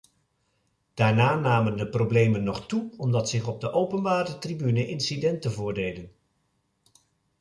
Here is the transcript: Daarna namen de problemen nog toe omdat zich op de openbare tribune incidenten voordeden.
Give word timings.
Daarna 0.93 1.35
namen 1.39 1.77
de 1.77 1.89
problemen 1.89 2.43
nog 2.43 2.65
toe 2.67 2.91
omdat 2.97 3.29
zich 3.29 3.47
op 3.47 3.61
de 3.61 3.71
openbare 3.71 4.37
tribune 4.37 4.87
incidenten 4.87 5.51
voordeden. 5.51 6.11